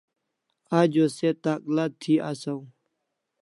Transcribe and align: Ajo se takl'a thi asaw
Ajo 0.79 1.05
se 1.15 1.29
takl'a 1.43 1.85
thi 2.01 2.13
asaw 2.29 2.61